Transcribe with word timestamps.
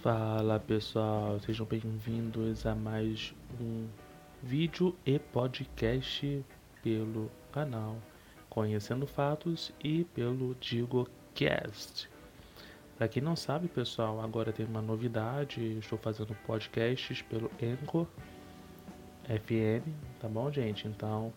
Fala 0.00 0.60
pessoal, 0.60 1.40
sejam 1.40 1.66
bem-vindos 1.66 2.64
a 2.64 2.72
mais 2.72 3.34
um 3.60 3.88
vídeo 4.40 4.94
e 5.04 5.18
podcast 5.18 6.44
pelo 6.84 7.28
canal 7.50 7.96
Conhecendo 8.48 9.08
Fatos 9.08 9.72
e 9.82 10.04
pelo 10.04 10.54
DigoCast. 10.60 12.08
Para 12.96 13.08
quem 13.08 13.20
não 13.20 13.34
sabe, 13.34 13.66
pessoal, 13.66 14.20
agora 14.20 14.52
tem 14.52 14.64
uma 14.66 14.80
novidade, 14.80 15.60
estou 15.78 15.98
fazendo 15.98 16.32
podcasts 16.46 17.20
pelo 17.22 17.50
Anchor 17.60 18.06
FM, 19.24 19.84
tá 20.20 20.28
bom, 20.28 20.48
gente? 20.52 20.86
Então, 20.86 21.32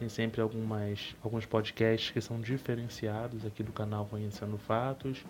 tem 0.00 0.08
sempre 0.08 0.40
algumas, 0.40 1.14
alguns 1.22 1.46
podcasts 1.46 2.10
que 2.10 2.20
são 2.20 2.40
diferenciados 2.40 3.46
aqui 3.46 3.62
do 3.62 3.70
canal 3.70 4.04
Conhecendo 4.06 4.58
Fatos. 4.58 5.24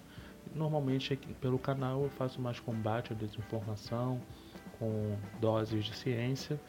Normalmente 0.54 1.16
pelo 1.40 1.58
canal 1.58 2.02
eu 2.02 2.10
faço 2.10 2.40
mais 2.40 2.58
combate 2.58 3.12
à 3.12 3.16
desinformação, 3.16 4.20
com 4.78 5.16
doses 5.40 5.84
de 5.84 5.94
ciência. 5.94 6.60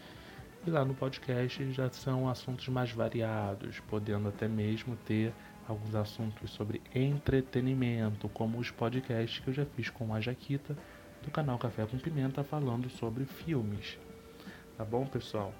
E 0.66 0.70
lá 0.70 0.86
no 0.86 0.94
podcast 0.94 1.72
já 1.74 1.90
são 1.90 2.30
assuntos 2.30 2.68
mais 2.68 2.92
variados, 2.92 3.80
podendo 3.82 4.30
até 4.30 4.48
mesmo 4.48 4.96
ter 4.96 5.34
alguns 5.68 5.96
assuntos 5.96 6.52
sobre 6.52 6.82
entretenimento, 6.94 8.30
como 8.30 8.60
os 8.60 8.70
podcasts 8.70 9.40
que 9.40 9.48
eu 9.48 9.54
já 9.54 9.66
fiz 9.66 9.90
com 9.90 10.14
a 10.14 10.22
Jaquita 10.22 10.78
do 11.24 11.32
canal 11.32 11.58
Café 11.58 11.86
com 11.86 11.98
Pimenta 11.98 12.44
falando 12.44 12.90
sobre 12.90 13.26
filmes. 13.26 13.98
Tá 14.78 14.86
bom, 14.86 15.06
pessoal? 15.06 15.54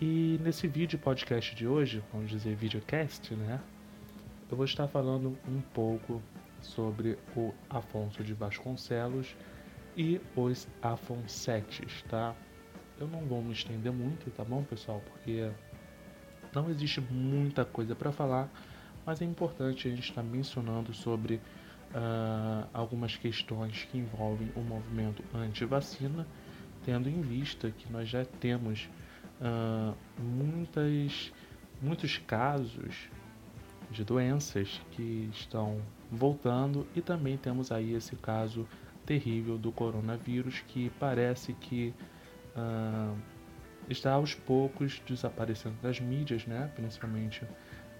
E 0.00 0.38
nesse 0.42 0.66
vídeo 0.66 0.98
podcast 0.98 1.54
de 1.54 1.66
hoje, 1.66 2.02
vamos 2.12 2.30
dizer 2.30 2.54
videocast, 2.54 3.34
né? 3.34 3.60
Eu 4.50 4.56
vou 4.56 4.64
estar 4.64 4.88
falando 4.88 5.36
um 5.46 5.60
pouco 5.60 6.22
sobre 6.62 7.18
o 7.36 7.52
Afonso 7.68 8.22
de 8.22 8.34
Vasconcelos 8.34 9.36
e 9.96 10.20
os 10.36 10.68
Afonsetes, 10.82 12.02
tá? 12.08 12.34
Eu 12.98 13.08
não 13.08 13.20
vou 13.26 13.42
me 13.42 13.52
estender 13.52 13.92
muito, 13.92 14.30
tá 14.30 14.44
bom, 14.44 14.62
pessoal? 14.62 15.02
Porque 15.10 15.50
não 16.54 16.68
existe 16.68 17.00
muita 17.00 17.64
coisa 17.64 17.94
para 17.94 18.12
falar, 18.12 18.50
mas 19.06 19.22
é 19.22 19.24
importante 19.24 19.88
a 19.88 19.90
gente 19.90 20.02
estar 20.02 20.22
mencionando 20.22 20.92
sobre 20.92 21.36
uh, 21.94 22.68
algumas 22.72 23.16
questões 23.16 23.84
que 23.90 23.98
envolvem 23.98 24.50
o 24.54 24.60
movimento 24.60 25.22
anti-vacina, 25.34 26.26
tendo 26.84 27.08
em 27.08 27.20
vista 27.20 27.70
que 27.70 27.90
nós 27.92 28.08
já 28.08 28.24
temos 28.24 28.88
uh, 29.40 29.94
muitas, 30.20 31.32
muitos 31.80 32.18
casos 32.18 33.08
de 33.90 34.04
doenças 34.04 34.80
que 34.92 35.28
estão 35.32 35.80
voltando 36.10 36.86
e 36.94 37.00
também 37.00 37.36
temos 37.36 37.70
aí 37.70 37.94
esse 37.94 38.16
caso 38.16 38.66
terrível 39.06 39.56
do 39.56 39.72
coronavírus 39.72 40.60
que 40.66 40.90
parece 40.98 41.52
que 41.54 41.94
uh, 42.56 43.16
está 43.88 44.12
aos 44.12 44.34
poucos 44.34 45.00
desaparecendo 45.06 45.76
das 45.82 46.00
mídias, 46.00 46.46
né? 46.46 46.70
Principalmente 46.74 47.44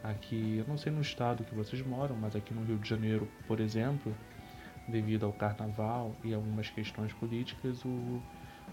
aqui, 0.02 0.58
eu 0.58 0.64
não 0.66 0.76
sei 0.76 0.92
no 0.92 1.00
estado 1.00 1.44
que 1.44 1.54
vocês 1.54 1.84
moram, 1.84 2.16
mas 2.16 2.34
aqui 2.34 2.54
no 2.54 2.64
Rio 2.64 2.78
de 2.78 2.88
Janeiro, 2.88 3.28
por 3.46 3.60
exemplo, 3.60 4.14
devido 4.88 5.26
ao 5.26 5.32
carnaval 5.32 6.14
e 6.24 6.34
algumas 6.34 6.70
questões 6.70 7.12
políticas, 7.12 7.84
o, 7.84 8.20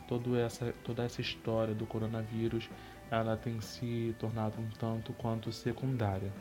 toda, 0.08 0.39
essa, 0.39 0.73
toda 0.83 1.03
essa 1.03 1.21
história 1.21 1.73
do 1.73 1.85
coronavírus 1.85 2.69
ela 3.09 3.38
tem 3.38 3.61
se 3.61 4.15
tornado 4.19 4.59
um 4.59 4.69
tanto 4.77 5.13
quanto 5.13 5.52
secundária. 5.52 6.31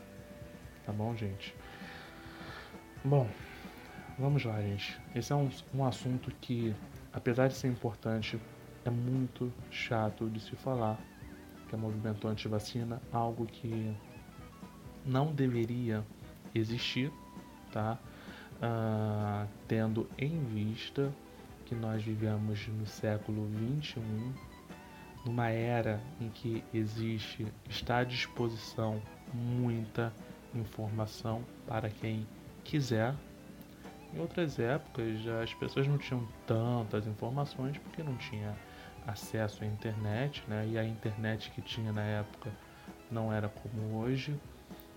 Tá 0.85 0.91
bom, 0.91 1.15
gente? 1.15 1.55
Bom, 3.09 3.25
vamos 4.19 4.43
lá, 4.43 4.61
gente. 4.61 4.99
Esse 5.15 5.31
é 5.31 5.35
um, 5.37 5.49
um 5.73 5.85
assunto 5.85 6.29
que, 6.41 6.75
apesar 7.13 7.47
de 7.47 7.53
ser 7.53 7.69
importante, 7.69 8.37
é 8.83 8.89
muito 8.89 9.49
chato 9.71 10.29
de 10.29 10.41
se 10.41 10.57
falar, 10.57 10.99
que 11.69 11.75
é 11.75 11.77
movimento 11.77 12.27
anti-vacina, 12.27 13.01
algo 13.09 13.45
que 13.45 13.95
não 15.05 15.31
deveria 15.33 16.03
existir, 16.53 17.09
tá? 17.71 17.97
Uh, 18.57 19.47
tendo 19.69 20.09
em 20.17 20.43
vista 20.43 21.09
que 21.65 21.75
nós 21.75 22.03
vivemos 22.03 22.67
no 22.67 22.85
século 22.85 23.45
21, 23.45 24.33
numa 25.23 25.47
era 25.47 26.01
em 26.19 26.27
que 26.27 26.61
existe, 26.73 27.47
está 27.69 27.99
à 27.99 28.03
disposição 28.03 29.01
muita 29.33 30.11
informação 30.53 31.41
para 31.65 31.89
quem 31.89 32.27
quiser. 32.67 33.15
Em 34.13 34.19
outras 34.19 34.59
épocas, 34.59 35.27
as 35.41 35.53
pessoas 35.53 35.87
não 35.87 35.97
tinham 35.97 36.27
tantas 36.45 37.07
informações 37.07 37.77
porque 37.77 38.03
não 38.03 38.15
tinha 38.17 38.55
acesso 39.05 39.63
à 39.63 39.67
internet, 39.67 40.43
né? 40.47 40.67
E 40.67 40.77
a 40.77 40.83
internet 40.83 41.49
que 41.51 41.61
tinha 41.61 41.91
na 41.91 42.03
época 42.03 42.51
não 43.11 43.31
era 43.31 43.49
como 43.49 43.99
hoje. 43.99 44.37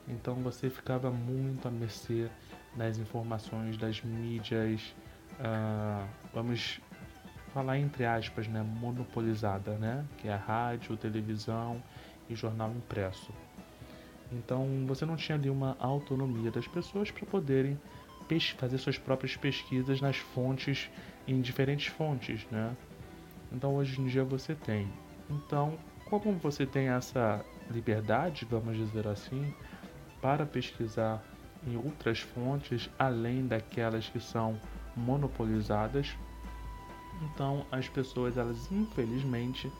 Então 0.09 0.35
você 0.37 0.69
ficava 0.69 1.11
muito 1.11 1.69
à 1.69 1.71
mercê 1.71 2.29
das 2.75 2.99
informações 2.99 3.77
das 3.77 4.03
mídias, 4.03 4.95
uh, 5.39 6.09
vamos 6.33 6.81
falar 7.53 7.79
entre 7.79 8.05
aspas, 8.05 8.47
né, 8.47 8.63
monopolizada, 8.63 9.73
né, 9.73 10.05
que 10.19 10.29
é 10.29 10.35
rádio, 10.35 10.97
televisão 10.97 11.83
e 12.29 12.35
jornal 12.35 12.71
impresso. 12.71 13.33
Então 14.33 14.67
você 14.87 15.05
não 15.05 15.17
tinha 15.17 15.37
ali 15.37 15.51
uma 15.51 15.77
autonomia 15.79 16.51
das 16.51 16.67
pessoas 16.67 17.11
para 17.11 17.27
poderem 17.27 17.79
fazer 18.57 18.79
suas 18.79 18.97
próprias 18.97 19.37
pesquisas 19.37 20.01
nas 20.01 20.17
fontes, 20.17 20.89
em 21.27 21.41
diferentes 21.41 21.87
fontes, 21.89 22.47
né? 22.51 22.77
Então 23.51 23.75
hoje 23.75 24.01
em 24.01 24.07
dia 24.07 24.23
você 24.23 24.55
tem. 24.55 24.89
Então, 25.29 25.77
como 26.05 26.33
você 26.35 26.65
tem 26.65 26.89
essa 26.89 27.45
liberdade, 27.69 28.47
vamos 28.49 28.77
dizer 28.77 29.09
assim, 29.09 29.53
para 30.21 30.47
pesquisar 30.47 31.25
em 31.67 31.77
outras 31.77 32.21
fontes 32.21 32.89
além 32.99 33.47
daquelas 33.47 34.09
que 34.09 34.21
são 34.21 34.61
monopolizadas, 34.97 36.17
então 37.23 37.67
as 37.71 37.89
pessoas 37.89 38.37
elas 38.37 38.71
infelizmente 38.71 39.71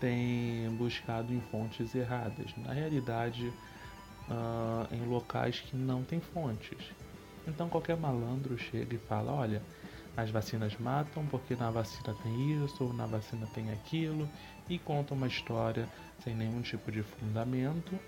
têm 0.00 0.68
buscado 0.76 1.32
em 1.32 1.40
fontes 1.50 1.94
erradas. 1.94 2.54
Na 2.58 2.72
realidade, 2.72 3.52
uh, 4.30 4.94
em 4.94 5.04
locais 5.06 5.60
que 5.60 5.76
não 5.76 6.02
tem 6.02 6.20
fontes. 6.20 6.78
Então 7.46 7.68
qualquer 7.68 7.96
malandro 7.96 8.56
chega 8.56 8.94
e 8.94 8.98
fala, 8.98 9.32
olha, 9.32 9.62
as 10.16 10.30
vacinas 10.30 10.76
matam 10.78 11.26
porque 11.26 11.54
na 11.54 11.70
vacina 11.70 12.14
tem 12.22 12.64
isso 12.64 12.84
ou 12.84 12.92
na 12.92 13.06
vacina 13.06 13.46
tem 13.54 13.70
aquilo 13.70 14.28
e 14.68 14.78
conta 14.78 15.14
uma 15.14 15.26
história 15.26 15.88
sem 16.22 16.34
nenhum 16.34 16.60
tipo 16.60 16.92
de 16.92 17.02
fundamento 17.02 17.98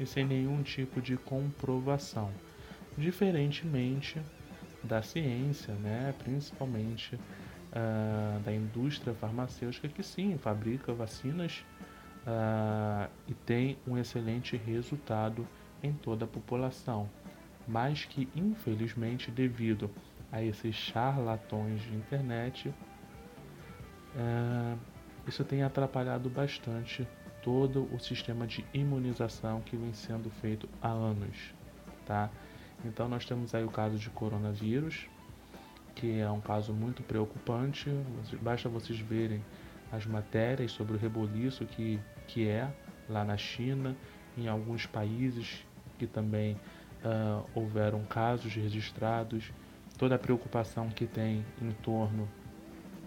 e 0.00 0.06
sem 0.06 0.24
nenhum 0.24 0.62
tipo 0.62 1.00
de 1.00 1.16
comprovação. 1.16 2.30
Diferentemente 2.96 4.20
da 4.82 5.02
ciência, 5.02 5.74
né? 5.74 6.14
principalmente 6.18 7.16
uh, 7.16 8.40
da 8.40 8.52
indústria 8.52 9.12
farmacêutica 9.14 9.88
que 9.88 10.02
sim 10.02 10.38
fabrica 10.38 10.92
vacinas 10.92 11.64
uh, 12.26 13.10
e 13.26 13.34
tem 13.34 13.76
um 13.86 13.98
excelente 13.98 14.56
resultado 14.56 15.46
em 15.82 15.92
toda 15.92 16.24
a 16.24 16.28
população, 16.28 17.08
mas 17.66 18.04
que 18.04 18.28
infelizmente 18.34 19.30
devido 19.30 19.90
a 20.30 20.42
esses 20.42 20.74
charlatões 20.74 21.80
de 21.82 21.94
internet, 21.94 22.74
é, 24.16 24.76
isso 25.26 25.44
tem 25.44 25.62
atrapalhado 25.62 26.28
bastante 26.28 27.06
todo 27.42 27.88
o 27.94 27.98
sistema 27.98 28.46
de 28.46 28.64
imunização 28.74 29.60
que 29.60 29.76
vem 29.76 29.92
sendo 29.92 30.30
feito 30.30 30.68
há 30.82 30.88
anos, 30.88 31.54
tá? 32.04 32.30
Então 32.84 33.08
nós 33.08 33.24
temos 33.24 33.54
aí 33.54 33.64
o 33.64 33.70
caso 33.70 33.98
de 33.98 34.10
coronavírus, 34.10 35.08
que 35.94 36.20
é 36.20 36.30
um 36.30 36.40
caso 36.40 36.72
muito 36.72 37.02
preocupante. 37.02 37.90
Basta 38.40 38.68
vocês 38.68 38.98
verem 39.00 39.42
as 39.90 40.06
matérias 40.06 40.72
sobre 40.72 40.94
o 40.94 40.98
reboliço 40.98 41.64
que, 41.66 41.98
que 42.26 42.46
é 42.46 42.70
lá 43.08 43.24
na 43.24 43.36
China, 43.36 43.96
em 44.36 44.46
alguns 44.46 44.86
países 44.86 45.64
que 45.98 46.06
também 46.06 46.54
uh, 47.04 47.44
houveram 47.54 48.02
casos 48.04 48.54
registrados, 48.54 49.52
toda 49.98 50.14
a 50.14 50.18
preocupação 50.18 50.88
que 50.88 51.06
tem 51.06 51.44
em 51.60 51.72
torno 51.82 52.28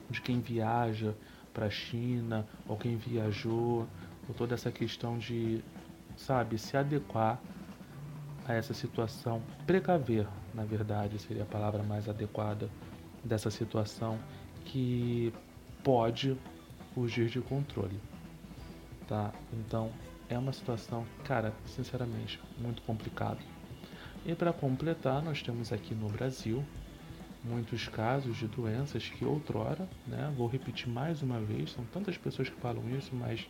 de 0.10 0.22
quem 0.22 0.42
viaja 0.42 1.16
para 1.54 1.68
a 1.68 1.70
China 1.70 2.46
ou 2.68 2.78
quem 2.78 2.98
viajou, 2.98 3.88
ou 4.28 4.36
toda 4.36 4.54
essa 4.54 4.72
questão 4.72 5.18
de, 5.18 5.64
sabe, 6.18 6.58
se 6.58 6.76
adequar 6.78 7.40
a 8.46 8.54
essa 8.54 8.74
situação, 8.74 9.42
precaver, 9.66 10.28
na 10.54 10.64
verdade, 10.64 11.18
seria 11.20 11.44
a 11.44 11.46
palavra 11.46 11.84
mais 11.84 12.10
adequada 12.10 12.70
dessa 13.24 13.52
situação 13.52 14.20
que 14.66 15.34
pode 15.84 16.38
fugir 16.94 17.30
de 17.30 17.40
controle, 17.40 18.00
tá? 19.08 19.32
Então, 19.54 19.92
é 20.32 20.38
uma 20.38 20.54
situação, 20.54 21.06
cara, 21.26 21.54
sinceramente, 21.66 22.40
muito 22.58 22.82
complicado. 22.84 23.40
E 24.26 24.34
para 24.34 24.54
completar, 24.54 25.22
nós 25.22 25.42
temos 25.42 25.74
aqui 25.74 25.94
no 25.94 26.08
Brasil 26.08 26.64
muitos 27.44 27.88
casos 27.88 28.38
de 28.38 28.48
doenças 28.48 29.10
que 29.10 29.26
outrora, 29.26 29.90
né, 30.08 30.32
vou 30.38 30.48
repetir 30.48 30.88
mais 30.88 31.22
uma 31.22 31.40
vez, 31.40 31.72
são 31.72 31.84
tantas 31.86 32.18
pessoas 32.18 32.50
que 32.50 32.56
falam 32.62 32.88
isso, 32.96 33.14
mas 33.16 33.46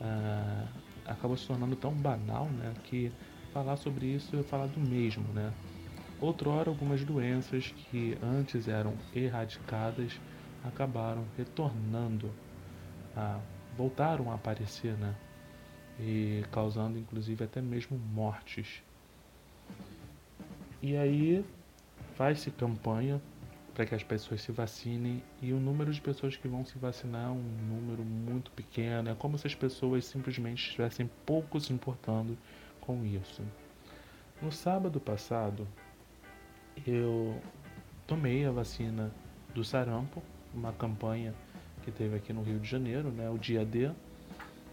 ah, 0.00 0.66
acaba 1.04 1.36
se 1.36 1.46
tornando 1.46 1.76
tão 1.76 1.92
banal, 1.92 2.46
né, 2.46 2.72
que 2.84 3.12
falar 3.52 3.76
sobre 3.76 4.06
isso 4.06 4.36
é 4.36 4.42
falar 4.42 4.66
do 4.66 4.80
mesmo, 4.80 5.24
né. 5.32 5.52
Outrora, 6.20 6.68
algumas 6.68 7.04
doenças 7.04 7.72
que 7.90 8.18
antes 8.20 8.66
eram 8.66 8.94
erradicadas 9.14 10.18
acabaram 10.64 11.24
retornando, 11.36 12.32
a, 13.14 13.38
voltaram 13.76 14.32
a 14.32 14.34
aparecer, 14.34 14.96
né, 14.96 15.14
e 15.98 16.44
causando 16.52 16.98
inclusive 16.98 17.44
até 17.44 17.60
mesmo 17.60 17.98
mortes. 17.98 18.82
E 20.80 20.96
aí 20.96 21.44
faz-se 22.14 22.50
campanha 22.50 23.20
para 23.74 23.86
que 23.86 23.94
as 23.94 24.02
pessoas 24.02 24.42
se 24.42 24.50
vacinem 24.50 25.22
e 25.40 25.52
o 25.52 25.60
número 25.60 25.92
de 25.92 26.00
pessoas 26.00 26.36
que 26.36 26.48
vão 26.48 26.64
se 26.64 26.76
vacinar 26.78 27.26
é 27.26 27.30
um 27.30 27.42
número 27.68 28.02
muito 28.02 28.50
pequeno. 28.50 29.08
É 29.08 29.14
como 29.14 29.38
se 29.38 29.46
as 29.46 29.54
pessoas 29.54 30.04
simplesmente 30.04 30.66
estivessem 30.66 31.08
pouco 31.24 31.60
se 31.60 31.72
importando 31.72 32.36
com 32.80 33.04
isso. 33.04 33.42
No 34.42 34.50
sábado 34.50 34.98
passado, 34.98 35.66
eu 36.86 37.40
tomei 38.06 38.46
a 38.46 38.50
vacina 38.50 39.12
do 39.54 39.64
sarampo, 39.64 40.22
uma 40.54 40.72
campanha 40.72 41.34
que 41.84 41.90
teve 41.90 42.16
aqui 42.16 42.32
no 42.32 42.42
Rio 42.42 42.58
de 42.58 42.68
Janeiro, 42.68 43.10
né, 43.10 43.28
o 43.30 43.38
dia 43.38 43.64
D. 43.64 43.90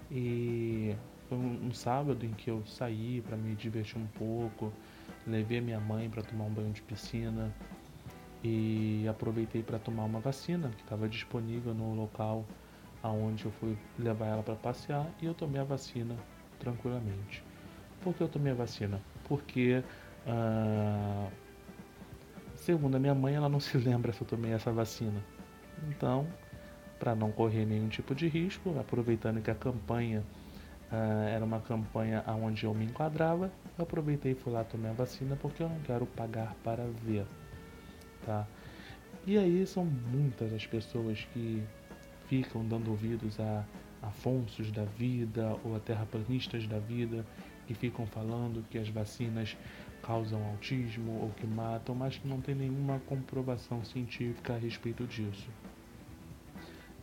E 0.10 0.95
foi 1.27 1.38
um, 1.38 1.72
sábado 1.74 2.25
em 2.25 2.31
que 2.31 2.50
eu 2.50 2.66
saí 2.66 3.22
para 3.22 3.36
me 3.36 3.56
divertir 3.56 3.98
um 3.98 4.07
pouco, 4.07 4.72
levei 5.25 5.60
a 5.60 5.62
minha 5.62 5.80
mãe 5.80 6.10
para 6.10 6.22
tomar 6.22 6.45
um 6.45 6.54
banho 6.54 6.72
de 6.72 6.81
piscina 6.81 7.54
e 8.44 9.07
aproveitei 9.07 9.63
para 9.63 9.80
tomar 9.80 10.04
uma 10.04 10.19
vacina 10.19 10.69
que 10.69 10.83
estava 10.83 11.10
disponível 11.10 11.74
no 11.74 11.95
local 11.95 12.45
aonde 13.01 13.45
eu 13.45 13.51
fui 13.51 13.77
levar 13.98 14.27
ela 14.27 14.44
para 14.44 14.56
passear 14.56 15.07
e 15.22 15.25
eu 15.25 15.33
tomei 15.33 15.62
a 15.62 15.63
vacina 15.63 16.16
tranquilamente. 16.60 17.44
Por 18.01 18.13
que 18.13 18.21
eu 18.21 18.28
tomei 18.28 18.51
a 18.51 18.56
vacina? 18.56 19.01
Porque 19.28 19.83
ah, 20.28 21.28
segundo 22.56 22.95
a 22.95 23.00
minha 23.00 23.13
mãe 23.13 23.36
ela 23.36 23.50
não 23.50 23.60
se 23.60 23.78
lembra 23.80 24.12
se 24.12 24.21
eu 24.21 24.28
tomei 24.28 24.51
essa 24.51 24.71
vacina. 24.71 25.24
Então, 25.89 26.28
para 27.00 27.16
não 27.16 27.31
correr 27.31 27.66
nenhum 27.66 27.89
tipo 27.89 28.16
de 28.16 28.28
risco, 28.28 28.78
aproveitando 28.80 29.42
que 29.42 29.51
a 29.51 29.56
campanha 29.56 30.24
Uh, 30.92 31.28
era 31.28 31.44
uma 31.44 31.60
campanha 31.60 32.24
onde 32.28 32.66
eu 32.66 32.74
me 32.74 32.86
enquadrava. 32.86 33.52
Eu 33.78 33.84
aproveitei 33.84 34.34
e 34.34 34.36
fui 34.36 34.54
lá 34.54 34.64
tomar 34.64 34.90
a 34.90 34.94
vacina 34.94 35.36
porque 35.36 35.64
eu 35.64 35.70
não 35.70 35.80
quero 35.80 36.06
pagar 36.06 36.56
para 36.64 36.86
ver. 37.04 37.26
Tá? 38.26 38.46
E 39.26 39.38
aí 39.38 39.66
são 39.66 39.84
muitas 39.84 40.54
as 40.54 40.66
pessoas 40.66 41.28
que 41.34 41.64
ficam 42.28 42.64
dando 42.64 42.92
ouvidos 42.92 43.40
a 43.40 43.66
afonsos 44.02 44.72
da 44.72 44.84
vida 44.84 45.58
ou 45.64 45.76
a 45.76 45.80
terraplanistas 45.80 46.68
da 46.68 46.78
vida 46.78 47.26
que 47.66 47.74
ficam 47.74 48.06
falando 48.06 48.64
que 48.70 48.78
as 48.78 48.88
vacinas 48.90 49.58
causam 50.04 50.44
autismo 50.50 51.20
ou 51.22 51.30
que 51.31 51.48
matam, 51.48 51.96
mas 51.96 52.18
que 52.18 52.28
não 52.28 52.40
tem 52.40 52.54
nenhuma 52.54 53.00
comprovação 53.08 53.84
científica 53.84 54.54
a 54.54 54.58
respeito 54.58 55.06
disso. 55.08 55.50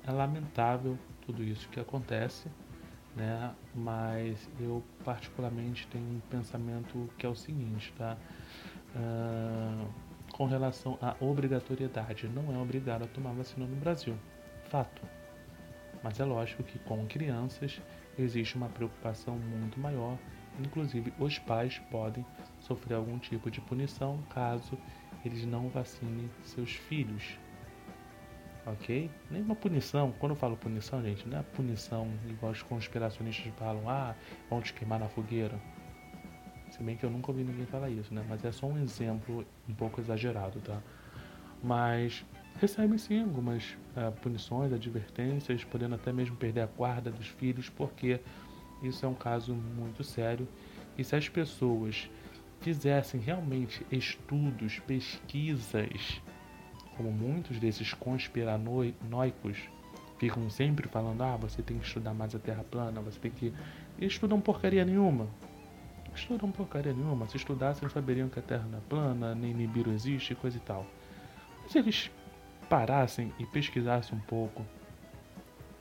É 0.07 0.13
lamentável 0.13 0.97
tudo 1.27 1.43
isso 1.43 1.69
que 1.69 1.81
acontece, 1.81 2.49
né? 3.17 3.55
Mas 3.75 4.49
eu 4.61 4.83
particularmente 5.05 5.87
tenho 5.89 6.05
um 6.05 6.21
pensamento 6.31 7.09
que 7.19 7.27
é 7.27 7.29
o 7.29 7.35
seguinte, 7.35 7.93
tá? 7.97 8.17
Uh, 8.95 9.89
com 10.33 10.47
relação 10.47 10.99
à 11.01 11.15
obrigatoriedade, 11.21 12.29
não 12.29 12.55
é 12.55 12.59
obrigado 12.59 13.05
a 13.05 13.07
tomar 13.07 13.33
vacina 13.33 13.67
no 13.67 13.77
Brasil, 13.77 14.17
fato. 14.71 15.03
Mas 16.03 16.19
é 16.19 16.25
lógico 16.25 16.63
que 16.63 16.79
com 16.81 17.07
crianças 17.07 17.81
existe 18.19 18.57
uma 18.57 18.69
preocupação 18.69 19.39
muito 19.39 19.79
maior, 19.79 20.19
inclusive 20.59 21.13
os 21.19 21.39
pais 21.39 21.79
podem 21.91 22.25
sofrer 22.61 22.95
algum 22.95 23.19
tipo 23.19 23.51
de 23.51 23.61
punição 23.61 24.19
caso 24.31 24.79
eles 25.25 25.45
não 25.45 25.69
vacinem 25.69 26.29
seus 26.43 26.73
filhos, 26.73 27.39
ok? 28.67 29.11
Nenhuma 29.31 29.55
punição. 29.55 30.13
Quando 30.19 30.33
eu 30.33 30.37
falo 30.37 30.57
punição, 30.57 31.03
gente, 31.03 31.29
não 31.29 31.39
é 31.39 31.43
punição 31.43 32.09
igual 32.29 32.53
os 32.53 32.63
conspiracionistas 32.63 33.53
falam, 33.59 33.89
ah, 33.89 34.15
vão 34.49 34.61
te 34.61 34.73
queimar 34.73 34.99
na 34.99 35.09
fogueira. 35.09 35.59
Se 36.71 36.83
bem 36.83 36.97
que 36.97 37.05
eu 37.05 37.11
nunca 37.11 37.31
ouvi 37.31 37.45
ninguém 37.45 37.67
falar 37.67 37.91
isso, 37.91 38.15
né? 38.15 38.25
Mas 38.29 38.45
é 38.45 38.53
só 38.53 38.67
um 38.67 38.79
exemplo 38.79 39.45
um 39.69 39.75
pouco 39.75 40.01
exagerado, 40.01 40.61
tá? 40.61 40.81
Mas 41.63 42.25
recebem 42.59 42.97
sim 42.97 43.23
algumas 43.23 43.77
uh, 43.97 44.11
punições, 44.23 44.73
advertências, 44.73 45.65
podendo 45.65 45.95
até 45.95 46.13
mesmo 46.13 46.35
perder 46.37 46.63
a 46.63 46.67
guarda 46.67 47.11
dos 47.11 47.27
filhos, 47.27 47.69
porque 47.69 48.21
isso 48.83 49.05
é 49.05 49.09
um 49.09 49.15
caso 49.15 49.55
muito 49.55 50.03
sério. 50.03 50.49
E 50.97 51.05
se 51.05 51.15
as 51.15 51.29
pessoas 51.29 52.09
fizessem 52.61 53.21
realmente 53.21 53.85
estudos, 53.91 54.79
pesquisas 54.81 56.23
como 56.97 57.11
muitos 57.11 57.59
desses 57.59 57.93
conspiranoicos 57.95 59.59
ficam 60.19 60.49
sempre 60.49 60.89
falando, 60.89 61.23
ah, 61.23 61.37
você 61.37 61.63
tem 61.63 61.79
que 61.79 61.87
estudar 61.87 62.15
mais 62.15 62.35
a 62.35 62.39
Terra 62.39 62.65
plana, 62.71 63.01
você 63.01 63.19
tem 63.19 63.31
que. 63.31 63.53
E 63.99 64.07
estudam 64.07 64.41
porcaria 64.41 64.85
nenhuma. 64.85 65.27
Estudam 66.15 66.51
porcaria 66.51 66.93
nenhuma. 66.93 67.27
Se 67.27 67.37
estudassem, 67.37 67.89
saberiam 67.89 68.29
que 68.29 68.39
a 68.39 68.43
Terra 68.43 68.67
não 68.71 68.79
é 68.79 68.83
plana, 68.89 69.35
nem 69.35 69.53
Nibiru 69.53 69.91
existe, 69.91 70.35
coisa 70.35 70.57
e 70.57 70.61
tal. 70.61 70.87
Se 71.69 71.79
eles 71.79 72.11
parassem 72.69 73.33
e 73.39 73.47
pesquisassem 73.47 74.17
um 74.17 74.21
pouco 74.21 74.63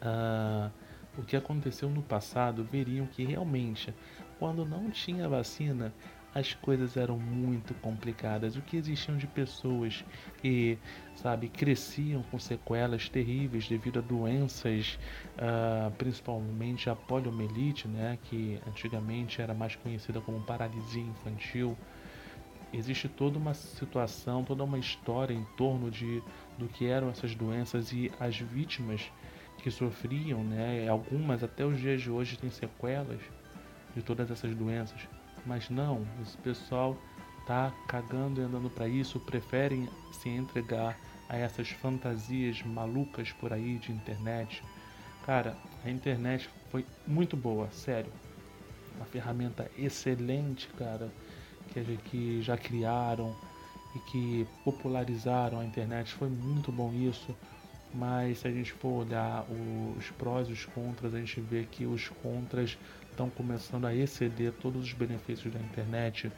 uh, 0.01 0.71
o 1.17 1.23
que 1.23 1.35
aconteceu 1.35 1.89
no 1.89 2.01
passado, 2.01 2.63
veriam 2.63 3.05
que 3.05 3.23
realmente, 3.23 3.93
quando 4.39 4.65
não 4.65 4.89
tinha 4.89 5.27
vacina, 5.29 5.93
as 6.33 6.53
coisas 6.53 6.95
eram 6.95 7.17
muito 7.17 7.73
complicadas. 7.75 8.55
O 8.55 8.61
que 8.61 8.77
existiam 8.77 9.17
de 9.17 9.27
pessoas 9.27 10.03
que, 10.41 10.77
sabe, 11.15 11.49
cresciam 11.49 12.23
com 12.23 12.39
sequelas 12.39 13.09
terríveis 13.09 13.67
devido 13.67 13.99
a 13.99 14.01
doenças, 14.01 14.97
uh, 15.35 15.91
principalmente 15.97 16.89
a 16.89 16.95
poliomielite, 16.95 17.87
né, 17.87 18.17
que 18.23 18.59
antigamente 18.67 19.41
era 19.41 19.53
mais 19.53 19.75
conhecida 19.75 20.21
como 20.21 20.39
paralisia 20.41 21.03
infantil. 21.03 21.77
Existe 22.73 23.09
toda 23.09 23.37
uma 23.37 23.53
situação, 23.53 24.45
toda 24.45 24.63
uma 24.63 24.79
história 24.79 25.33
em 25.33 25.45
torno 25.57 25.91
de 25.91 26.23
do 26.57 26.69
que 26.69 26.85
eram 26.85 27.09
essas 27.09 27.35
doenças 27.35 27.91
e 27.91 28.09
as 28.17 28.37
vítimas 28.37 29.11
que 29.61 29.69
sofriam, 29.69 30.41
né? 30.43 30.87
Algumas 30.87 31.43
até 31.43 31.65
os 31.65 31.77
dias 31.77 32.01
de 32.01 32.09
hoje 32.09 32.37
têm 32.37 32.49
sequelas 32.49 33.19
de 33.93 34.01
todas 34.01 34.31
essas 34.31 34.55
doenças. 34.55 35.01
Mas 35.45 35.69
não, 35.69 36.05
esse 36.21 36.37
pessoal 36.37 36.97
tá 37.45 37.73
cagando 37.87 38.39
e 38.39 38.43
andando 38.43 38.69
para 38.69 38.87
isso, 38.87 39.19
preferem 39.19 39.89
se 40.11 40.29
entregar 40.29 40.97
a 41.27 41.37
essas 41.37 41.69
fantasias 41.69 42.61
malucas 42.63 43.31
por 43.31 43.51
aí 43.53 43.77
de 43.77 43.91
internet. 43.91 44.63
Cara, 45.25 45.55
a 45.83 45.89
internet 45.89 46.49
foi 46.69 46.85
muito 47.07 47.35
boa, 47.37 47.69
sério. 47.71 48.11
Uma 48.95 49.05
ferramenta 49.05 49.69
excelente, 49.77 50.67
cara, 50.77 51.09
que, 51.69 51.97
que 52.09 52.41
já 52.41 52.57
criaram 52.57 53.35
e 53.95 53.99
que 53.99 54.47
popularizaram 54.63 55.59
a 55.59 55.65
internet. 55.65 56.13
Foi 56.13 56.29
muito 56.29 56.71
bom 56.71 56.91
isso. 56.93 57.35
Mas 57.93 58.39
se 58.39 58.47
a 58.47 58.51
gente 58.51 58.71
for 58.71 59.05
olhar 59.05 59.45
os 59.97 60.09
prós 60.11 60.47
e 60.47 60.53
os 60.53 60.65
contras, 60.65 61.13
a 61.13 61.19
gente 61.19 61.41
vê 61.41 61.65
que 61.69 61.85
os 61.85 62.07
contras 62.07 62.77
estão 63.09 63.29
começando 63.29 63.85
a 63.85 63.93
exceder 63.93 64.53
todos 64.53 64.83
os 64.83 64.93
benefícios 64.93 65.53
da 65.53 65.59
internet, 65.59 66.31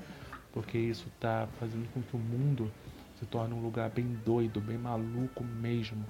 porque 0.52 0.78
isso 0.78 1.08
está 1.14 1.48
fazendo 1.60 1.88
com 1.94 2.02
que 2.02 2.16
o 2.16 2.20
mundo 2.20 2.72
se 3.20 3.26
torne 3.28 3.54
um 3.54 3.62
lugar 3.62 3.90
bem 3.90 4.18
doido, 4.26 4.60
bem 4.60 4.78
maluco 4.78 5.44
mesmo. 5.44 6.04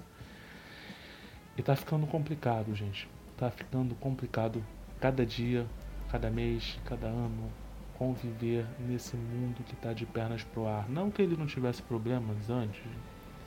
E 1.58 1.62
tá 1.62 1.76
ficando 1.76 2.08
complicado, 2.08 2.74
gente. 2.74 3.08
Tá 3.38 3.52
ficando 3.52 3.94
complicado 3.96 4.64
cada 5.00 5.26
dia, 5.26 5.68
cada 6.10 6.30
mês, 6.30 6.80
cada 6.86 7.08
ano 7.08 7.52
conviver 7.98 8.66
nesse 8.80 9.16
mundo 9.16 9.64
que 9.64 9.74
está 9.74 9.94
de 9.94 10.06
pernas 10.06 10.44
pro 10.44 10.68
ar. 10.68 10.90
Não 10.90 11.12
que 11.12 11.22
ele 11.22 11.38
não 11.38 11.46
tivesse 11.46 11.82
problemas 11.82 12.50
antes, 12.50 12.82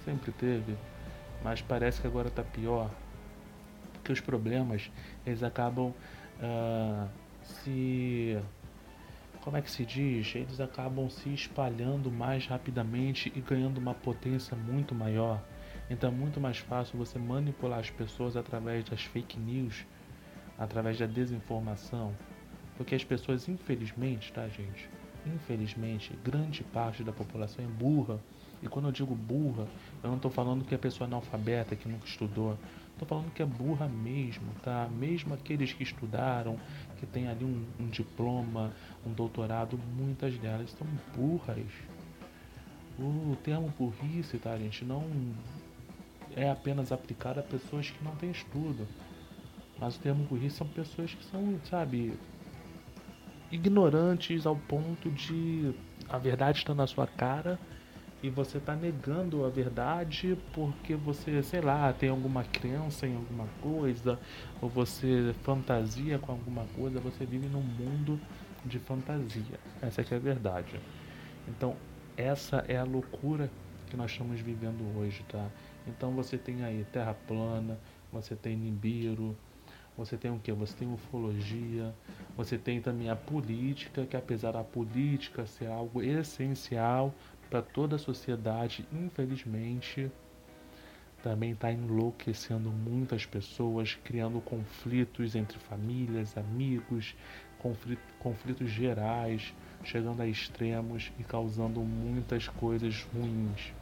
sempre 0.04 0.30
teve, 0.32 0.76
mas 1.42 1.62
parece 1.62 2.00
que 2.00 2.06
agora 2.06 2.28
está 2.28 2.42
pior, 2.42 2.90
porque 3.92 4.12
os 4.12 4.20
problemas 4.20 4.90
eles 5.24 5.42
acabam 5.42 5.92
uh, 6.40 7.08
se 7.42 8.38
como 9.46 9.56
é 9.56 9.62
que 9.62 9.70
se 9.70 9.86
diz? 9.86 10.34
Eles 10.34 10.58
acabam 10.58 11.08
se 11.08 11.32
espalhando 11.32 12.10
mais 12.10 12.48
rapidamente 12.48 13.32
e 13.32 13.40
ganhando 13.40 13.78
uma 13.78 13.94
potência 13.94 14.56
muito 14.56 14.92
maior. 14.92 15.40
Então 15.88 16.10
é 16.10 16.12
muito 16.12 16.40
mais 16.40 16.58
fácil 16.58 16.98
você 16.98 17.16
manipular 17.16 17.78
as 17.78 17.88
pessoas 17.88 18.36
através 18.36 18.82
das 18.82 19.04
fake 19.04 19.38
news, 19.38 19.86
através 20.58 20.98
da 20.98 21.06
desinformação. 21.06 22.12
Porque 22.76 22.96
as 22.96 23.04
pessoas, 23.04 23.48
infelizmente, 23.48 24.32
tá, 24.32 24.48
gente? 24.48 24.90
Infelizmente, 25.24 26.12
grande 26.24 26.64
parte 26.64 27.04
da 27.04 27.12
população 27.12 27.64
é 27.64 27.68
burra 27.68 28.18
E 28.62 28.68
quando 28.68 28.86
eu 28.86 28.92
digo 28.92 29.14
burra, 29.14 29.66
eu 30.02 30.08
não 30.08 30.16
estou 30.16 30.30
falando 30.30 30.64
que 30.64 30.74
a 30.74 30.78
pessoa 30.78 31.06
é 31.06 31.08
analfabeta, 31.08 31.76
que 31.76 31.88
nunca 31.88 32.06
estudou. 32.06 32.56
Estou 32.92 33.06
falando 33.06 33.30
que 33.32 33.42
é 33.42 33.46
burra 33.46 33.86
mesmo, 33.86 34.46
tá? 34.62 34.88
Mesmo 34.90 35.34
aqueles 35.34 35.72
que 35.72 35.82
estudaram, 35.82 36.58
que 36.98 37.04
tem 37.04 37.28
ali 37.28 37.44
um, 37.44 37.62
um 37.78 37.86
diploma, 37.88 38.72
um 39.06 39.12
doutorado, 39.12 39.78
muitas 39.96 40.36
delas 40.38 40.70
são 40.70 40.86
burras. 41.14 41.66
O 42.98 43.36
termo 43.44 43.70
burrice, 43.78 44.38
tá, 44.38 44.56
gente, 44.56 44.82
não 44.82 45.04
é 46.34 46.50
apenas 46.50 46.90
aplicado 46.90 47.40
a 47.40 47.42
pessoas 47.42 47.90
que 47.90 48.02
não 48.02 48.16
têm 48.16 48.30
estudo. 48.30 48.88
Mas 49.78 49.96
o 49.96 50.00
termo 50.00 50.24
burrice 50.24 50.56
são 50.56 50.66
pessoas 50.66 51.12
que 51.12 51.24
são, 51.26 51.60
sabe, 51.68 52.18
ignorantes 53.52 54.46
ao 54.46 54.56
ponto 54.56 55.10
de 55.10 55.74
a 56.08 56.18
verdade 56.18 56.58
está 56.58 56.74
na 56.74 56.86
sua 56.86 57.06
cara 57.06 57.58
e 58.22 58.30
você 58.30 58.58
está 58.58 58.74
negando 58.74 59.44
a 59.44 59.48
verdade 59.48 60.38
porque 60.52 60.94
você, 60.94 61.42
sei 61.42 61.60
lá, 61.60 61.92
tem 61.92 62.08
alguma 62.08 62.44
crença 62.44 63.06
em 63.06 63.14
alguma 63.14 63.46
coisa, 63.60 64.18
ou 64.60 64.68
você 64.68 65.34
fantasia 65.42 66.18
com 66.18 66.32
alguma 66.32 66.64
coisa, 66.76 66.98
você 66.98 67.24
vive 67.26 67.46
num 67.46 67.62
mundo 67.62 68.18
de 68.64 68.78
fantasia. 68.78 69.60
Essa 69.80 70.00
é, 70.00 70.06
é 70.10 70.16
a 70.16 70.18
verdade. 70.18 70.80
Então, 71.48 71.76
essa 72.16 72.64
é 72.66 72.76
a 72.76 72.84
loucura 72.84 73.50
que 73.86 73.96
nós 73.96 74.10
estamos 74.10 74.40
vivendo 74.40 74.98
hoje, 74.98 75.24
tá? 75.28 75.48
Então 75.86 76.12
você 76.12 76.36
tem 76.36 76.64
aí 76.64 76.84
Terra 76.92 77.14
plana, 77.14 77.78
você 78.12 78.34
tem 78.34 78.56
Nibiru, 78.56 79.36
você 79.96 80.16
tem 80.16 80.30
o 80.30 80.38
que? 80.38 80.52
Você 80.52 80.76
tem 80.76 80.92
ufologia, 80.92 81.94
você 82.36 82.58
tem 82.58 82.80
também 82.80 83.08
a 83.08 83.16
política, 83.16 84.04
que 84.04 84.16
apesar 84.16 84.52
da 84.52 84.64
política 84.64 85.46
ser 85.46 85.68
algo 85.68 86.02
essencial 86.02 87.14
para 87.48 87.62
toda 87.62 87.96
a 87.96 87.98
sociedade, 87.98 88.86
infelizmente 88.92 90.10
também 91.22 91.52
está 91.52 91.72
enlouquecendo 91.72 92.70
muitas 92.70 93.26
pessoas, 93.26 93.98
criando 94.04 94.40
conflitos 94.40 95.34
entre 95.34 95.58
famílias, 95.58 96.36
amigos, 96.36 97.16
conflitos 98.20 98.70
gerais, 98.70 99.52
chegando 99.82 100.22
a 100.22 100.26
extremos 100.26 101.10
e 101.18 101.24
causando 101.24 101.80
muitas 101.80 102.46
coisas 102.46 103.02
ruins. 103.12 103.72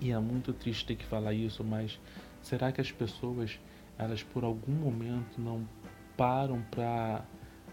E 0.00 0.12
é 0.12 0.18
muito 0.18 0.52
triste 0.52 0.84
ter 0.84 0.96
que 0.96 1.04
falar 1.06 1.32
isso, 1.32 1.64
mas 1.64 1.98
será 2.42 2.70
que 2.72 2.80
as 2.80 2.92
pessoas, 2.92 3.58
elas 3.96 4.22
por 4.22 4.44
algum 4.44 4.72
momento 4.72 5.40
não 5.40 5.66
param 6.16 6.60
para 6.70 7.24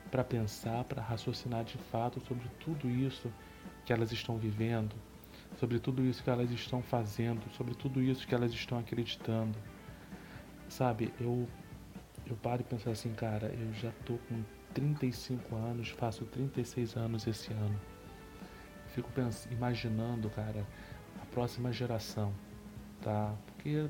para 0.10 0.24
pensar, 0.24 0.86
para 0.86 1.02
raciocinar 1.02 1.66
de 1.66 1.78
fato 1.78 2.22
sobre 2.22 2.48
tudo 2.60 2.90
isso 2.90 3.30
que 3.86 3.94
elas 3.94 4.12
estão 4.12 4.38
vivendo, 4.38 4.96
sobre 5.60 5.80
tudo 5.80 6.04
isso 6.04 6.24
que 6.24 6.30
elas 6.30 6.50
estão 6.52 6.82
fazendo, 6.82 7.42
sobre 7.54 7.76
tudo 7.76 8.02
isso 8.02 8.28
que 8.28 8.34
elas 8.34 8.52
estão 8.52 8.80
acreditando. 8.80 9.58
Sabe, 10.68 11.14
eu 11.20 11.48
eu 12.28 12.36
paro 12.36 12.62
e 12.62 12.64
penso 12.64 12.90
assim, 12.90 13.14
cara, 13.14 13.48
eu 13.48 13.72
já 13.74 13.92
tô 14.04 14.18
com 14.18 14.44
35 14.74 15.56
anos, 15.56 15.90
faço 15.90 16.26
36 16.26 16.96
anos 16.98 17.28
esse 17.28 17.54
ano. 17.54 17.80
Fico 18.88 19.12
pensando, 19.12 19.54
imaginando, 19.54 20.30
cara, 20.32 20.66
a 21.22 21.26
próxima 21.28 21.72
geração, 21.72 22.34
tá? 23.02 23.36
Porque 23.46 23.88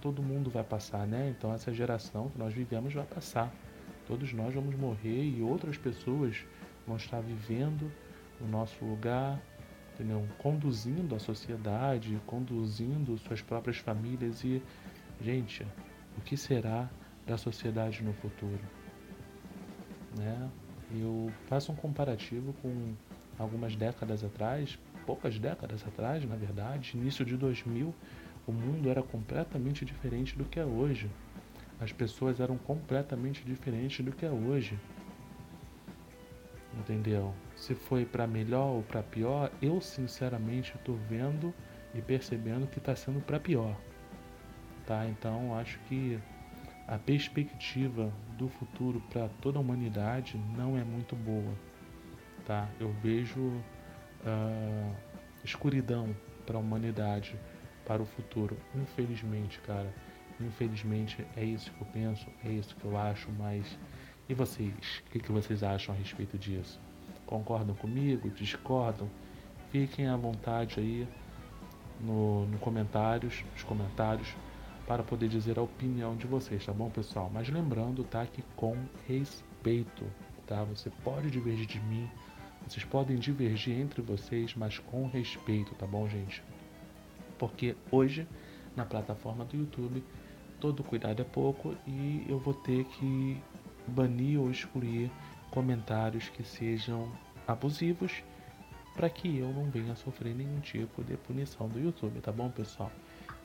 todo 0.00 0.22
mundo 0.22 0.50
vai 0.50 0.64
passar, 0.64 1.06
né? 1.06 1.32
Então 1.36 1.54
essa 1.54 1.72
geração 1.72 2.28
que 2.30 2.38
nós 2.38 2.52
vivemos 2.52 2.92
vai 2.92 3.06
passar. 3.06 3.52
Todos 4.06 4.32
nós 4.32 4.52
vamos 4.52 4.74
morrer 4.74 5.22
e 5.22 5.40
outras 5.40 5.78
pessoas 5.78 6.44
vão 6.84 6.96
estar 6.96 7.20
vivendo 7.20 7.92
no 8.42 8.48
nosso 8.48 8.84
lugar, 8.84 9.40
entendeu? 9.94 10.26
conduzindo 10.38 11.14
a 11.14 11.18
sociedade, 11.18 12.20
conduzindo 12.26 13.16
suas 13.18 13.40
próprias 13.40 13.78
famílias 13.78 14.42
e, 14.44 14.62
gente, 15.20 15.66
o 16.18 16.20
que 16.20 16.36
será 16.36 16.90
da 17.26 17.38
sociedade 17.38 18.02
no 18.02 18.12
futuro? 18.14 18.60
Né? 20.16 20.50
Eu 20.94 21.32
faço 21.46 21.72
um 21.72 21.76
comparativo 21.76 22.52
com 22.60 22.94
algumas 23.38 23.74
décadas 23.76 24.22
atrás, 24.22 24.78
poucas 25.06 25.38
décadas 25.38 25.86
atrás, 25.86 26.24
na 26.24 26.36
verdade, 26.36 26.96
início 26.96 27.24
de 27.24 27.36
2000, 27.36 27.94
o 28.46 28.52
mundo 28.52 28.90
era 28.90 29.02
completamente 29.02 29.84
diferente 29.84 30.36
do 30.36 30.44
que 30.44 30.58
é 30.58 30.64
hoje. 30.64 31.08
As 31.80 31.92
pessoas 31.92 32.40
eram 32.40 32.56
completamente 32.58 33.44
diferentes 33.44 34.04
do 34.04 34.12
que 34.12 34.26
é 34.26 34.30
hoje. 34.30 34.78
Entendeu? 36.78 37.34
Se 37.54 37.74
foi 37.74 38.04
para 38.04 38.26
melhor 38.26 38.68
ou 38.68 38.82
para 38.82 39.02
pior, 39.02 39.50
eu 39.60 39.80
sinceramente 39.80 40.74
estou 40.74 40.96
vendo 41.08 41.52
e 41.94 42.00
percebendo 42.00 42.66
que 42.66 42.78
está 42.78 42.96
sendo 42.96 43.20
para 43.20 43.38
pior. 43.38 43.76
Tá? 44.86 45.06
Então 45.06 45.56
acho 45.56 45.78
que 45.80 46.18
a 46.88 46.98
perspectiva 46.98 48.12
do 48.38 48.48
futuro 48.48 49.00
para 49.10 49.28
toda 49.40 49.58
a 49.58 49.60
humanidade 49.60 50.36
não 50.56 50.76
é 50.76 50.82
muito 50.82 51.14
boa. 51.14 51.54
Tá? 52.46 52.68
Eu 52.80 52.92
vejo 53.02 53.40
uh, 53.40 54.96
escuridão 55.44 56.14
para 56.46 56.56
a 56.56 56.60
humanidade, 56.60 57.38
para 57.86 58.02
o 58.02 58.06
futuro. 58.06 58.56
Infelizmente, 58.74 59.60
cara. 59.60 59.92
Infelizmente 60.40 61.24
é 61.36 61.44
isso 61.44 61.70
que 61.72 61.82
eu 61.82 61.86
penso, 61.86 62.26
é 62.44 62.50
isso 62.50 62.74
que 62.74 62.84
eu 62.84 62.96
acho, 62.96 63.30
mas 63.32 63.78
e 64.28 64.34
vocês? 64.34 65.02
O 65.06 65.10
que, 65.10 65.18
que 65.18 65.32
vocês 65.32 65.62
acham 65.62 65.94
a 65.94 65.98
respeito 65.98 66.38
disso? 66.38 66.80
Concordam 67.26 67.74
comigo? 67.74 68.30
Discordam? 68.30 69.08
Fiquem 69.70 70.06
à 70.06 70.16
vontade 70.16 70.78
aí 70.78 71.08
no, 72.00 72.46
no 72.46 72.58
comentários, 72.58 73.44
nos 73.52 73.62
comentários, 73.62 74.34
para 74.86 75.02
poder 75.02 75.28
dizer 75.28 75.58
a 75.58 75.62
opinião 75.62 76.16
de 76.16 76.26
vocês, 76.26 76.64
tá 76.64 76.72
bom, 76.72 76.90
pessoal? 76.90 77.30
Mas 77.32 77.48
lembrando, 77.48 78.04
tá, 78.04 78.26
que 78.26 78.42
com 78.56 78.76
respeito, 79.06 80.04
tá? 80.46 80.64
Você 80.64 80.90
pode 81.02 81.30
divergir 81.30 81.66
de 81.66 81.80
mim, 81.80 82.10
vocês 82.66 82.84
podem 82.84 83.16
divergir 83.16 83.78
entre 83.78 84.02
vocês, 84.02 84.54
mas 84.54 84.78
com 84.78 85.06
respeito, 85.06 85.74
tá 85.74 85.86
bom, 85.86 86.08
gente? 86.08 86.42
Porque 87.38 87.76
hoje, 87.90 88.26
na 88.76 88.84
plataforma 88.84 89.44
do 89.44 89.56
YouTube, 89.56 90.02
todo 90.60 90.84
cuidado 90.84 91.20
é 91.22 91.24
pouco 91.24 91.74
e 91.86 92.24
eu 92.28 92.38
vou 92.38 92.54
ter 92.54 92.84
que 92.84 93.42
banir 93.86 94.40
ou 94.40 94.50
excluir 94.50 95.10
comentários 95.50 96.28
que 96.28 96.42
sejam 96.42 97.10
abusivos 97.46 98.22
para 98.94 99.08
que 99.08 99.38
eu 99.38 99.48
não 99.52 99.70
venha 99.70 99.94
sofrer 99.94 100.34
nenhum 100.34 100.60
tipo 100.60 101.02
de 101.02 101.16
punição 101.16 101.68
do 101.68 101.78
YouTube, 101.78 102.20
tá 102.20 102.30
bom, 102.30 102.50
pessoal? 102.50 102.90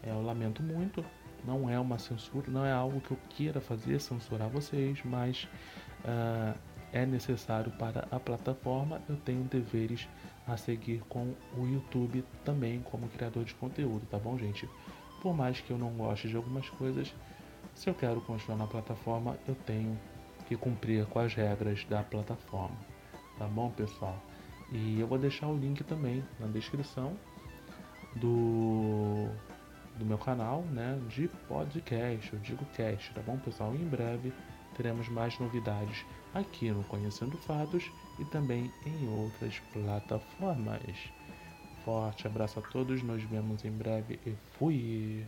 É, 0.04 0.12
eu 0.12 0.22
lamento 0.22 0.62
muito, 0.62 1.04
não 1.46 1.70
é 1.70 1.80
uma 1.80 1.98
censura, 1.98 2.50
não 2.50 2.66
é 2.66 2.72
algo 2.72 3.00
que 3.00 3.12
eu 3.12 3.18
queira 3.30 3.62
fazer, 3.62 4.00
censurar 4.00 4.50
vocês, 4.50 5.00
mas 5.06 5.48
uh, 6.04 6.58
é 6.92 7.06
necessário 7.06 7.72
para 7.72 8.08
a 8.12 8.20
plataforma, 8.20 9.02
eu 9.08 9.16
tenho 9.18 9.44
deveres 9.44 10.08
a 10.46 10.58
seguir 10.58 11.02
com 11.10 11.34
o 11.58 11.66
YouTube 11.66 12.24
também 12.44 12.82
como 12.82 13.10
criador 13.10 13.44
de 13.44 13.54
conteúdo, 13.56 14.06
tá 14.10 14.18
bom, 14.18 14.38
gente? 14.38 14.68
Por 15.22 15.34
mais 15.34 15.60
que 15.60 15.72
eu 15.72 15.78
não 15.78 15.92
goste 15.92 16.28
de 16.28 16.36
algumas 16.36 16.70
coisas, 16.70 17.14
se 17.74 17.90
eu 17.90 17.94
quero 17.94 18.22
continuar 18.22 18.58
na 18.58 18.68
plataforma, 18.68 19.38
eu 19.48 19.56
tenho 19.56 19.98
que 20.48 20.56
cumprir 20.56 21.06
com 21.06 21.20
as 21.20 21.34
regras 21.34 21.84
da 21.86 22.02
plataforma. 22.04 22.78
Tá 23.38 23.46
bom, 23.46 23.70
pessoal? 23.72 24.18
E 24.72 25.00
eu 25.00 25.08
vou 25.08 25.18
deixar 25.18 25.48
o 25.48 25.58
link 25.58 25.84
também 25.84 26.24
na 26.40 26.48
descrição 26.48 27.18
do, 28.16 29.28
do 29.98 30.06
meu 30.06 30.18
canal, 30.18 30.62
né, 30.64 31.00
de 31.10 31.28
podcast, 31.48 32.34
eu 32.34 32.40
digo 32.40 32.66
cast, 32.76 33.14
tá 33.14 33.22
bom, 33.22 33.38
pessoal? 33.38 33.74
Em 33.76 33.88
breve 33.88 34.34
teremos 34.76 35.10
mais 35.10 35.38
novidades 35.40 36.06
aqui 36.34 36.70
no 36.70 36.84
Conhecendo 36.84 37.38
Fatos 37.38 37.92
e 38.20 38.26
também 38.26 38.72
em 38.86 39.10
outras 39.10 39.60
plataformas. 39.74 41.12
Forte 41.84 42.28
abraço 42.28 42.60
a 42.60 42.62
todos, 42.62 43.02
nos 43.02 43.24
vemos 43.24 43.64
em 43.64 43.72
breve 43.72 44.20
e 44.26 44.36
fui! 44.58 45.26